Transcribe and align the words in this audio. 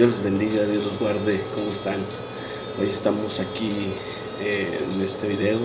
Dios 0.00 0.14
les 0.14 0.24
bendiga, 0.24 0.64
Dios 0.64 0.82
los 0.82 0.98
guarde. 0.98 1.42
¿Cómo 1.54 1.70
están? 1.70 1.98
Hoy 2.80 2.88
estamos 2.88 3.38
aquí 3.38 3.70
eh, 4.40 4.80
en 4.94 5.02
este 5.02 5.28
video, 5.28 5.58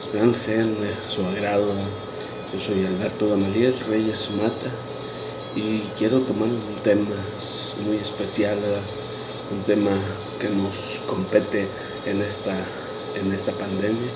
esperando 0.00 0.32
que 0.32 0.38
sea 0.40 0.64
de 0.64 0.90
su 1.08 1.24
agrado. 1.24 1.72
Yo 2.52 2.58
soy 2.58 2.84
Alberto 2.84 3.28
Gamaliel, 3.28 3.78
Reyes 3.88 4.18
Sumata, 4.18 4.72
y 5.54 5.82
quiero 5.96 6.18
tomar 6.18 6.48
un 6.48 6.82
tema 6.82 7.14
muy 7.86 7.98
especial, 7.98 8.58
un 9.52 9.62
tema 9.62 9.92
que 10.40 10.48
nos 10.48 11.02
compete 11.06 11.68
en 12.06 12.22
esta, 12.22 12.56
en 13.22 13.32
esta 13.32 13.52
pandemia, 13.52 14.10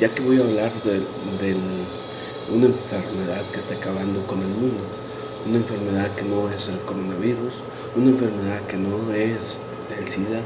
ya 0.00 0.08
que 0.08 0.22
voy 0.22 0.38
a 0.38 0.40
hablar 0.40 0.72
de, 0.82 0.94
de 0.94 1.54
una 2.52 2.66
enfermedad 2.66 3.42
que 3.52 3.60
está 3.60 3.76
acabando 3.76 4.26
con 4.26 4.40
el 4.40 4.48
mundo 4.48 5.01
una 5.46 5.56
enfermedad 5.56 6.10
que 6.14 6.22
no 6.22 6.48
es 6.48 6.68
el 6.68 6.78
coronavirus, 6.80 7.54
una 7.96 8.10
enfermedad 8.10 8.60
que 8.68 8.76
no 8.76 9.12
es 9.12 9.58
el 9.98 10.08
SIDA, 10.08 10.40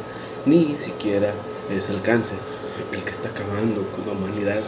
ni 0.46 0.76
siquiera 0.76 1.32
es 1.70 1.90
el 1.90 2.00
cáncer, 2.02 2.38
el 2.92 3.02
que 3.04 3.10
está 3.10 3.28
acabando 3.28 3.82
con 3.92 4.06
la 4.06 4.12
humanidad, 4.12 4.62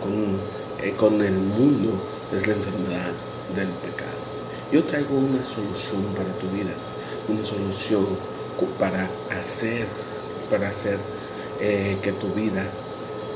con, 0.00 0.38
eh, 0.82 1.26
el 1.26 1.34
mundo, 1.34 1.92
es 2.34 2.46
la 2.46 2.54
enfermedad 2.54 3.12
del 3.54 3.68
pecado. 3.68 4.18
Yo 4.72 4.84
traigo 4.84 5.16
una 5.16 5.42
solución 5.42 6.02
para 6.14 6.32
tu 6.38 6.48
vida, 6.48 6.72
una 7.28 7.44
solución 7.44 8.06
para 8.78 9.08
hacer, 9.38 9.86
para 10.50 10.68
hacer 10.68 10.98
eh, 11.60 11.96
que 12.02 12.12
tu 12.12 12.28
vida, 12.28 12.64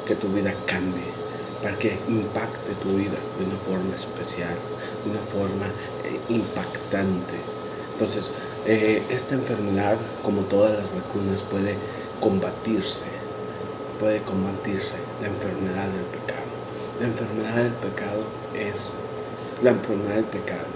que 0.07 0.15
tu 0.15 0.29
vida 0.29 0.53
cambie 0.67 1.22
para 1.63 1.79
que 1.79 1.99
impacte 2.09 2.75
tu 2.83 2.97
vida 2.97 3.19
de 3.39 3.45
una 3.47 3.57
forma 3.67 3.95
especial, 3.95 4.55
de 5.05 5.11
una 5.11 5.21
forma 5.21 5.67
eh, 6.05 6.19
impactante. 6.29 7.37
Entonces, 7.93 8.33
eh, 8.67 9.03
esta 9.11 9.35
enfermedad, 9.35 9.97
como 10.23 10.43
todas 10.43 10.73
las 10.73 10.93
vacunas, 10.95 11.43
puede 11.43 11.77
combatirse, 12.21 13.07
puede 14.01 14.23
combatirse 14.23 14.97
la 15.21 15.29
enfermedad 15.29 15.87
del 15.87 16.07
pecado. 16.11 16.53
La 17.01 17.07
enfermedad 17.07 17.57
del 17.57 17.73
pecado 17.73 18.25
es 18.55 18.95
la 19.63 19.71
enfermedad 19.71 20.17
del 20.17 20.25
pecado. 20.25 20.67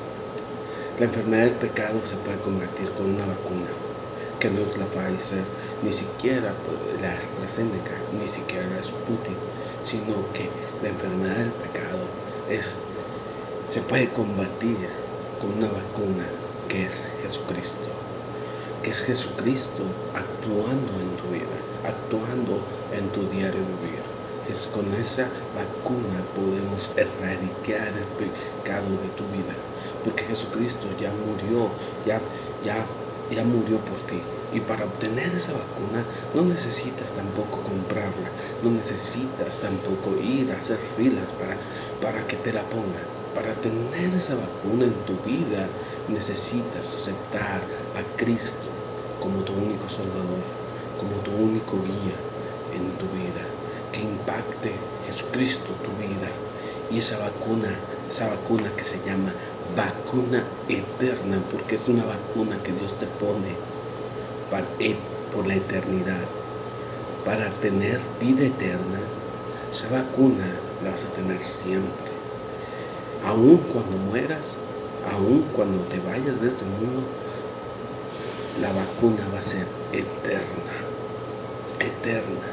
La 0.98 1.04
enfermedad 1.06 1.44
del 1.44 1.54
pecado 1.54 2.00
se 2.04 2.16
puede 2.16 2.38
combatir 2.38 2.88
con 2.96 3.06
una 3.06 3.26
vacuna, 3.26 3.68
no 4.50 4.62
es 4.62 4.76
la 4.76 4.86
Pfizer, 4.86 5.44
ni 5.82 5.92
siquiera 5.92 6.52
la 7.00 7.12
AstraZeneca, 7.12 7.92
ni 8.20 8.28
siquiera 8.28 8.66
la 8.68 8.82
Sputnik, 8.82 9.36
sino 9.82 10.14
que 10.32 10.48
la 10.82 10.88
enfermedad 10.88 11.36
del 11.36 11.50
pecado 11.50 11.98
es, 12.50 12.78
se 13.68 13.80
puede 13.82 14.08
combatir 14.10 14.76
con 15.40 15.52
una 15.58 15.68
vacuna 15.68 16.26
que 16.68 16.86
es 16.86 17.08
Jesucristo, 17.22 17.88
que 18.82 18.90
es 18.90 19.00
Jesucristo 19.02 19.82
actuando 20.14 20.92
en 21.00 21.16
tu 21.16 21.28
vida, 21.32 21.56
actuando 21.84 22.60
en 22.92 23.08
tu 23.10 23.22
diario 23.30 23.60
vivir. 23.80 24.02
Es 24.50 24.68
con 24.72 24.86
esa 24.94 25.28
vacuna 25.54 26.22
podemos 26.34 26.90
erradicar 26.96 27.88
el 27.88 28.06
pecado 28.14 28.90
de 28.90 29.08
tu 29.16 29.24
vida, 29.32 29.54
porque 30.04 30.24
Jesucristo 30.24 30.86
ya 31.00 31.10
murió, 31.10 31.68
ya, 32.06 32.20
ya, 32.64 32.86
ya 33.34 33.42
murió 33.42 33.78
por 33.78 33.98
ti. 34.06 34.20
Y 34.52 34.60
para 34.60 34.84
obtener 34.84 35.34
esa 35.34 35.52
vacuna 35.52 36.04
no 36.34 36.42
necesitas 36.42 37.12
tampoco 37.12 37.60
comprarla, 37.62 38.30
no 38.62 38.70
necesitas 38.70 39.58
tampoco 39.58 40.16
ir 40.22 40.52
a 40.52 40.58
hacer 40.58 40.78
filas 40.96 41.28
para, 41.38 41.56
para 42.00 42.26
que 42.26 42.36
te 42.36 42.52
la 42.52 42.62
pongan. 42.62 43.16
Para 43.34 43.52
tener 43.54 44.14
esa 44.14 44.36
vacuna 44.36 44.84
en 44.84 44.94
tu 45.04 45.14
vida 45.28 45.66
necesitas 46.08 46.86
aceptar 46.86 47.60
a 47.98 48.16
Cristo 48.16 48.68
como 49.20 49.42
tu 49.42 49.52
único 49.52 49.88
Salvador, 49.88 50.44
como 50.96 51.16
tu 51.22 51.32
único 51.32 51.76
guía 51.82 52.16
en 52.72 52.90
tu 52.98 53.06
vida. 53.16 53.42
Que 53.92 54.02
impacte 54.02 54.72
Jesucristo 55.06 55.70
tu 55.82 55.90
vida. 56.00 56.28
Y 56.90 56.98
esa 56.98 57.18
vacuna, 57.18 57.68
esa 58.08 58.28
vacuna 58.28 58.70
que 58.76 58.84
se 58.84 58.98
llama 59.04 59.32
vacuna 59.76 60.44
eterna, 60.68 61.38
porque 61.52 61.74
es 61.74 61.88
una 61.88 62.04
vacuna 62.04 62.56
que 62.62 62.72
Dios 62.72 62.96
te 62.98 63.06
pone 63.06 63.75
e, 64.78 64.96
por 65.34 65.46
la 65.46 65.56
eternidad. 65.56 66.24
Para 67.24 67.50
tener 67.60 68.00
vida 68.20 68.46
eterna, 68.46 69.00
esa 69.70 69.88
vacuna 69.90 70.46
la 70.84 70.90
vas 70.90 71.04
a 71.04 71.08
tener 71.08 71.42
siempre. 71.42 72.10
Aún 73.26 73.58
cuando 73.72 73.96
mueras, 74.10 74.56
aún 75.12 75.44
cuando 75.54 75.82
te 75.84 75.98
vayas 76.00 76.40
de 76.40 76.48
este 76.48 76.64
mundo, 76.64 77.02
la 78.60 78.68
vacuna 78.72 79.26
va 79.34 79.40
a 79.40 79.42
ser 79.42 79.66
eterna. 79.92 80.74
Eterna. 81.80 82.46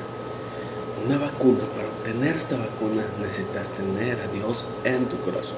Una 1.06 1.18
vacuna, 1.18 1.60
para 1.76 1.88
obtener 1.88 2.36
esta 2.36 2.58
vacuna 2.58 3.04
necesitas 3.22 3.70
tener 3.72 4.20
a 4.22 4.28
Dios 4.28 4.66
en 4.84 5.06
tu 5.06 5.18
corazón. 5.20 5.58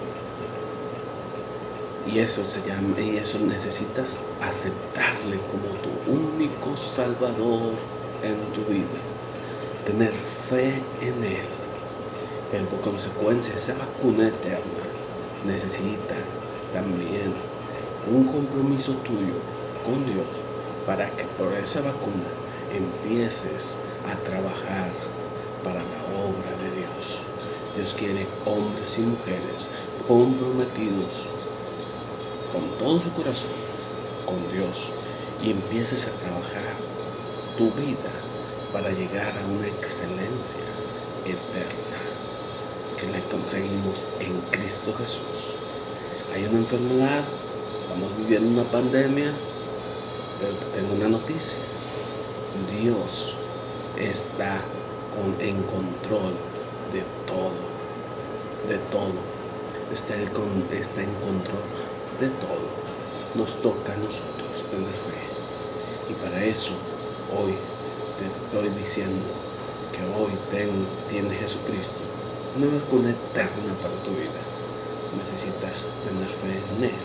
Y 2.05 2.19
eso 2.19 2.43
se 2.49 2.61
llama, 2.61 2.99
y 2.99 3.17
eso 3.17 3.39
necesitas 3.39 4.19
aceptarle 4.41 5.39
como 5.49 5.73
tu 5.81 6.11
único 6.11 6.77
salvador 6.77 7.73
en 8.21 8.35
tu 8.53 8.61
vida. 8.71 8.85
Tener 9.85 10.13
fe 10.47 10.81
en 11.01 11.23
Él. 11.23 11.47
Pero 12.51 12.65
por 12.65 12.81
consecuencia, 12.81 13.55
esa 13.55 13.73
vacuna 13.73 14.27
eterna 14.27 14.85
necesita 15.47 16.15
también 16.73 17.33
un 18.11 18.27
compromiso 18.27 18.93
tuyo 19.03 19.39
con 19.83 20.05
Dios 20.05 20.27
para 20.85 21.09
que 21.11 21.23
por 21.39 21.51
esa 21.53 21.81
vacuna 21.81 22.29
empieces 22.71 23.77
a 24.05 24.15
trabajar 24.25 24.91
para 25.63 25.81
la 25.81 26.01
obra 26.21 26.51
de 26.61 26.81
Dios. 26.81 27.23
Dios 27.75 27.95
quiere 27.97 28.27
hombres 28.45 28.97
y 28.99 29.01
mujeres 29.01 29.69
comprometidos 30.07 31.27
todo 32.79 32.99
su 32.99 33.11
corazón 33.13 33.51
con 34.25 34.35
Dios 34.51 34.89
y 35.43 35.51
empieces 35.51 36.07
a 36.07 36.11
trabajar 36.21 36.73
tu 37.57 37.71
vida 37.71 38.11
para 38.73 38.89
llegar 38.89 39.31
a 39.37 39.45
una 39.47 39.67
excelencia 39.67 40.59
eterna 41.23 41.99
que 42.99 43.07
la 43.07 43.19
conseguimos 43.31 44.05
en 44.19 44.39
Cristo 44.51 44.93
Jesús. 44.97 45.53
Hay 46.33 46.45
una 46.45 46.59
enfermedad, 46.59 47.23
estamos 47.81 48.17
viviendo 48.17 48.61
una 48.61 48.69
pandemia, 48.71 49.31
pero 50.39 50.53
tengo 50.73 50.95
una 50.95 51.09
noticia. 51.09 51.59
Dios 52.81 53.35
está 53.97 54.59
en 55.39 55.61
control 55.63 56.33
de 56.91 57.03
todo, 57.25 57.55
de 58.67 58.77
todo. 58.91 59.35
Está, 59.91 60.15
está 60.15 61.01
en 61.01 61.13
control 61.15 61.63
de 62.19 62.29
todo. 62.29 62.67
Nos 63.35 63.61
toca 63.61 63.93
a 63.93 63.97
nosotros 63.97 64.69
tener 64.71 64.95
fe. 65.05 65.19
Y 66.09 66.13
para 66.13 66.43
eso, 66.45 66.71
hoy 67.35 67.53
te 68.19 68.25
estoy 68.27 68.69
diciendo 68.81 69.25
que 69.91 70.03
hoy 70.17 70.31
ten, 70.51 70.69
tiene 71.09 71.35
Jesucristo 71.35 71.99
una 72.57 72.67
vacuna 72.67 73.09
eterna 73.09 73.73
para 73.81 73.93
tu 74.03 74.11
vida. 74.11 74.39
Necesitas 75.17 75.87
tener 76.07 76.27
fe 76.27 76.59
en 76.77 76.83
Él 76.85 76.99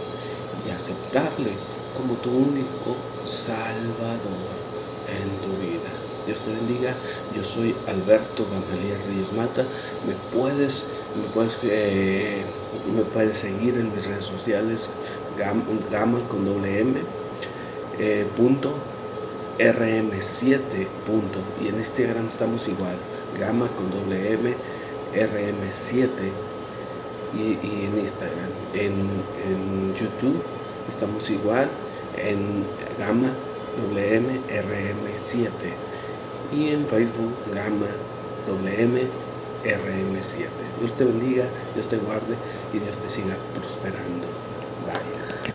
y 0.67 0.71
aceptarle 0.71 1.53
como 1.97 2.15
tu 2.15 2.31
único 2.31 2.97
Salvador 3.27 4.47
en 5.09 5.29
tu 5.43 5.51
vida. 5.61 5.91
Dios 6.27 6.39
te 6.41 6.53
bendiga. 6.53 6.95
Yo 7.35 7.45
soy 7.45 7.75
Alberto 7.89 8.47
Gamaliel 8.47 9.01
Reyes 9.09 9.33
Mata. 9.33 9.65
Me 10.07 10.15
puedes, 10.33 10.89
me 11.17 11.29
puedes, 11.35 11.59
eh, 11.65 12.45
me 12.95 13.03
puedes 13.03 13.39
seguir 13.39 13.75
en 13.75 13.93
mis 13.95 14.07
redes 14.07 14.25
sociales, 14.25 14.91
gama, 15.39 16.21
con 16.29 16.45
doble 16.45 16.81
M, 16.81 17.01
eh, 17.99 18.27
punto, 18.37 18.75
RM7 19.59 20.87
punto. 21.07 21.39
Y 21.63 21.69
en 21.69 21.77
Instagram 21.77 22.29
estamos 22.29 22.69
igual, 22.69 22.97
gama 23.39 23.69
con 23.69 23.91
doble 23.91 24.33
M, 24.35 24.55
RM7 25.15 26.09
y, 27.35 27.85
en 27.87 28.01
Instagram. 28.01 28.51
En, 28.75 28.93
en, 28.93 29.95
YouTube 29.95 30.43
estamos 30.89 31.29
igual, 31.31 31.69
en 32.17 32.65
gama 32.99 33.31
WM 33.77 34.27
RM7 34.49 35.51
y 36.53 36.71
en 36.71 36.87
Facebook 36.87 37.35
Gama 37.55 37.87
WM 38.47 39.01
RM7. 39.65 40.47
Dios 40.81 40.97
te 40.97 41.05
bendiga, 41.05 41.45
Dios 41.75 41.89
te 41.89 41.99
guarde 41.99 42.35
y 42.73 42.79
Dios 42.79 42.97
te 42.97 43.11
siga 43.11 43.37
prosperando. 43.55 44.27
Bye. 44.87 45.20